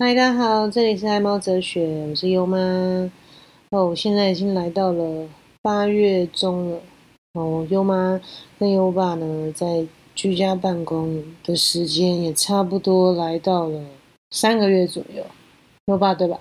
[0.00, 2.56] 嗨，大家好，这里是爱猫哲学，我是优妈。
[3.70, 5.28] 哦，现在已经来到了
[5.60, 6.80] 八月中了。
[7.32, 8.20] 哦，优妈
[8.60, 9.84] 跟优爸呢，在
[10.14, 13.84] 居家办公的时间也差不多来到了
[14.30, 15.24] 三个月左右。
[15.86, 16.40] 优爸对吧？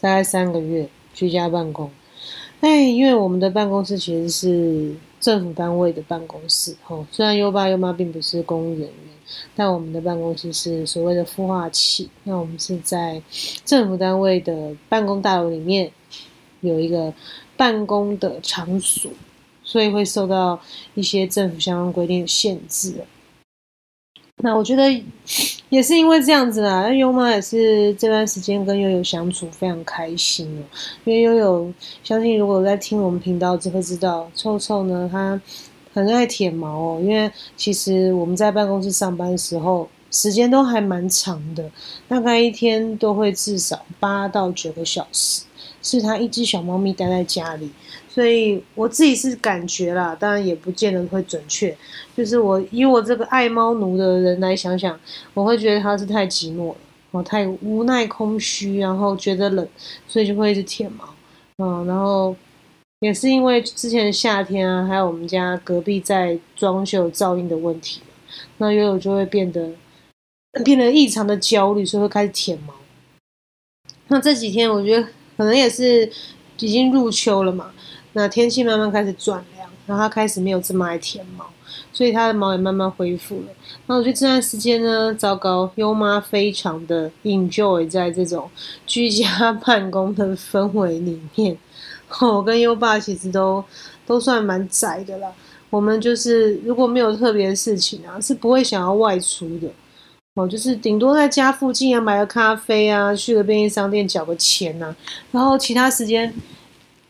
[0.00, 1.88] 大概三个月居家办公。
[2.60, 6.74] 哎，因为我们的办公室其实是政府单位的办公室。
[6.88, 8.90] 哦，虽然优爸优妈并不是公务人员。
[9.54, 13.20] 但我们的办公室是所谓的孵化器，那我们是在
[13.62, 15.92] 政府单位的办公大楼里面
[16.62, 17.12] 有一个
[17.54, 19.10] 办公的场所，
[19.62, 20.58] 所以会受到
[20.94, 22.94] 一些政府相关规定的限制。
[24.38, 24.84] 那我觉得
[25.68, 30.62] 也是因为这样子啦，那优妈也是这段时间跟悠悠相处非常开心哦，
[31.04, 35.40] 因为悠悠相信如果在听我们频道就会知道，臭臭呢他。
[35.94, 41.70] 很爱舔毛哦，因为其实我们在办公室上班的时候，时间都还蛮长的，
[42.06, 45.44] 大概一天都会至少八到九个小时，
[45.82, 47.70] 是他一只小猫咪待在家里，
[48.08, 51.76] 所以我自己是感觉啦，当然也不见得会准确，
[52.16, 54.98] 就是我以我这个爱猫奴的人来想想，
[55.34, 56.76] 我会觉得他是太寂寞了，
[57.10, 59.68] 哦，太无奈空虚，然后觉得冷，
[60.06, 61.04] 所以就会一直舔毛，
[61.58, 62.34] 嗯，然后。
[63.00, 68.00] 也是因为之前夏天啊，还有我们家隔壁在装修噪音的问题
[68.56, 69.70] 那悠悠就会变得
[70.64, 72.74] 变得异常的焦虑，所以会开始舔毛。
[74.08, 75.02] 那这几天我觉得
[75.36, 76.10] 可能也是
[76.60, 77.70] 已经入秋了嘛，
[78.14, 81.44] 那天气慢慢开始转凉，然后它开始没有这么爱舔毛，
[81.92, 83.46] 所以它的毛也慢慢恢复了。
[83.86, 88.50] 那我觉得这段时间呢，糟糕，优妈非常的 enjoy 在这种
[88.86, 91.58] 居家办公的氛围里面。
[92.20, 93.62] 我跟优爸其实都
[94.06, 95.30] 都算蛮宅的啦。
[95.68, 99.68] 我们就是如果没有特别的事情啊，是不会想要外出的。
[100.38, 104.94] 哦，就是顶多在家附近啊买个咖啡啊，去个便利商店缴个钱呐。
[105.32, 106.32] 然后其他时间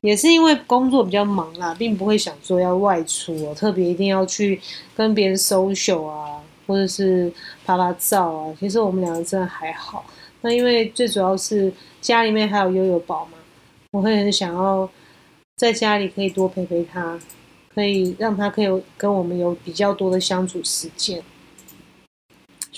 [0.01, 4.59] 也是因为工作比较忙啦，并不会想说要外出哦，特别一定要去
[4.97, 7.31] 跟别人 social 啊，或者是
[7.67, 8.55] 拍拍照啊。
[8.59, 10.07] 其实我们两个真的还好。
[10.41, 13.33] 那因为最主要是家里面还有悠悠宝嘛。
[13.91, 14.89] 我会很想要
[15.57, 17.19] 在家里可以多陪陪他，
[17.75, 21.23] 可以让他可以跟我们有比较多的相处时间。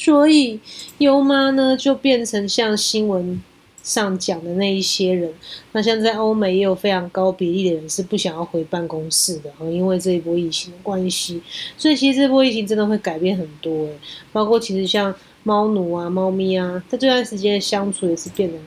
[0.03, 0.59] 所以
[0.97, 3.43] 优妈呢就变成像新闻
[3.83, 5.31] 上讲的那一些人，
[5.73, 11.43] 那像在欧美也有非常高比例的人是不想要回办公室的，因为这一波疫情的关系。
[11.77, 13.89] 所以其实这波疫情真的会改变很多，
[14.33, 18.59] 包括其实像猫奴啊、猫咪啊，在这段时间的相处也是变得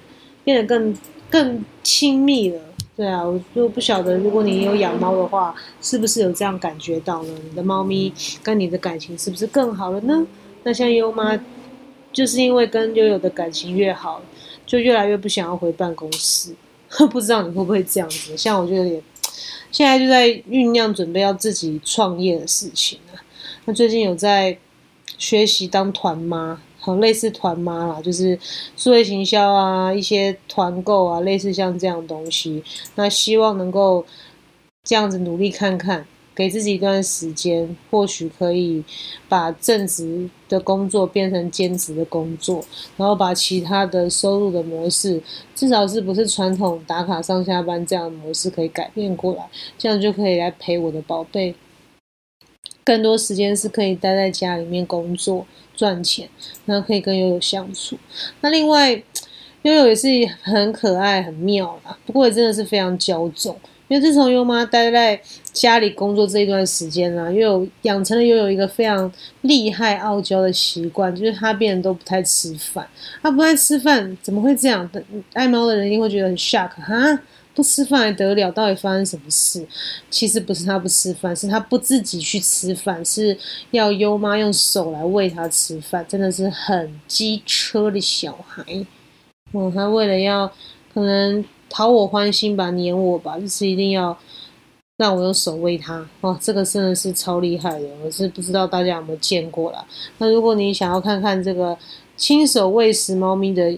[0.43, 0.95] 变得更。
[1.33, 2.61] 更亲密了，
[2.95, 7.33] 对啊，我就不晓得，如果你有养猫的话，是不是有这样感觉到呢？
[7.49, 10.27] 你的猫咪跟你的感情是不是更好了呢？
[10.63, 11.39] 那像优妈，
[12.11, 14.21] 就是因为跟悠悠的感情越好，
[14.65, 16.55] 就越来越不想要回办公室。
[17.11, 18.35] 不知道你会不会这样子？
[18.37, 19.01] 像我就有点，
[19.71, 23.19] 现在就在酝酿准备要自己创业的事情啊。
[23.65, 24.57] 那最近有在
[25.17, 26.61] 学习当团妈。
[26.85, 28.37] 很类似团妈啦，就是
[28.75, 32.61] 数位行销啊，一些团购啊，类似像这样东西。
[32.95, 34.05] 那希望能够
[34.83, 38.83] 这样子努力看看，给自己一段时间，或许可以
[39.29, 42.63] 把正职的工作变成兼职的工作，
[42.97, 45.21] 然后把其他的收入的模式，
[45.53, 51.55] 至少是不是传统打卡上下班这样的模式可以改变过来，这样就可以来陪我的宝贝。
[52.85, 56.27] 更多时间是可以待在家里面工作赚钱，
[56.65, 57.97] 然后可以跟悠悠相处。
[58.41, 58.91] 那另外，
[59.61, 60.07] 悠悠也是
[60.41, 61.97] 很可爱、很妙啦。
[62.05, 63.57] 不过真的是非常骄纵，
[63.87, 65.21] 因为自从优妈待在
[65.51, 69.11] 家里工作这一段时间啦，又有养成了又有一个非常
[69.41, 72.87] 厉害、傲娇的习惯，就是他变得都不太吃饭。
[73.21, 74.89] 他不爱吃饭，怎么会这样？
[75.33, 77.19] 爱猫的人一定会觉得很 shock 哈。
[77.55, 78.49] 不吃饭还得了？
[78.49, 79.63] 到底发生什么事？
[80.09, 83.37] 其实不是他不吃饭，是他不自己去吃饭，是
[83.69, 88.63] 要优妈用手来喂他吃饭，真的是很机车的小孩。
[89.51, 90.51] 哦，他为了要
[90.91, 94.15] 可能讨我欢心吧，黏我吧，就是一定要
[94.97, 96.07] 让我用手喂他。
[96.21, 99.83] 哇，这个真的是超厉害的，我是不知道大家有没有见过啦。
[100.19, 101.75] 那如果你想要看看这个
[102.15, 103.75] 亲手喂食猫咪的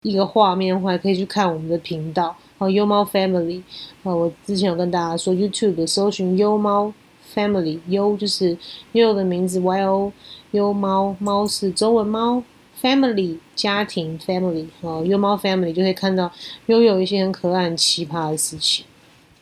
[0.00, 2.34] 一个画面的话，可以去看我们的频道。
[2.56, 3.62] 哦，优猫 family，
[4.02, 6.90] 哦，我之前有跟大家说，YouTube 搜寻优猫
[7.34, 8.56] family，优就是
[8.92, 10.10] 悠悠的名字，Y O，
[10.52, 12.42] 优猫，猫是中文猫
[12.82, 16.30] ，family 家庭 family，哦，幼猫 family 就会看到
[16.66, 18.84] 拥有一些很可爱、很奇葩的事情。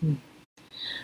[0.01, 0.17] 嗯，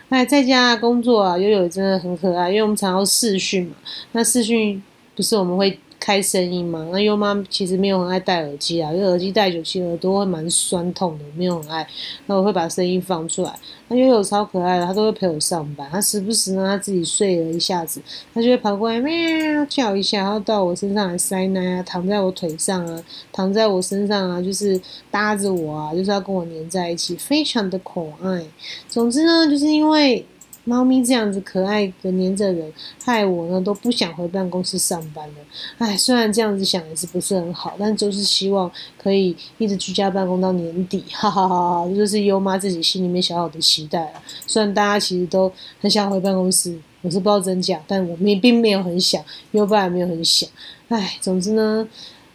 [0.08, 3.74] 哎，在家工作啊，悠悠真的很可爱，因为我们常要视讯嘛，
[4.12, 4.82] 那视讯
[5.14, 5.78] 不是我们会。
[6.04, 6.86] 开声音嘛。
[6.92, 11.88] 那优妈其实没有很爱戴耳机啊，因为耳机戴久其实耳朵会蛮酸痛的，没有很爱。
[12.26, 13.58] 那我会把声音放出来。
[13.88, 15.88] 那悠悠超可爱的，他都会陪我上班。
[15.90, 18.02] 他时不时呢，他自己睡了一下子，
[18.34, 23.02] 他就会跑过来喵叫一下，然后到我身上来塞奶啊，躺在我腿上啊，
[23.32, 24.78] 躺在我身上啊，就是
[25.10, 28.44] 搭着我啊，就是要跟我黏在一起，非常的可爱。
[28.86, 30.26] 总之呢，就是因为。
[30.64, 32.72] 猫咪这样子可爱的黏着人，
[33.04, 35.34] 害我呢都不想回办公室上班了。
[35.78, 41.88] 唉，虽然这样子想也是不是很好，但就是希望可以一直居家办公到年底， 哈哈哈哈！
[41.90, 44.22] 这就是优妈自己心里面小小的期待了。
[44.46, 49.22] 虽然大家其实都很想回办公室，我是不知道真假，但我们并没有很想，
[49.52, 50.48] 优爸也没有很想。
[50.88, 51.86] 唉，总之呢，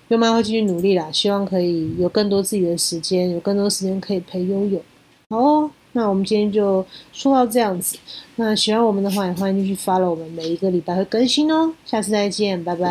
[0.10, 4.80] 优妈会继续努力啦，希望可以有更多自己的时间，有更多时间可以陪悠悠。
[5.30, 5.72] 好哦。
[5.94, 7.98] 那我们今天就说到这样子。
[8.36, 11.74] 那喜欢我们的话，也欢迎继续 follow 我们，每一个礼拜会更新哦。
[11.86, 12.88] 下次再见，拜拜。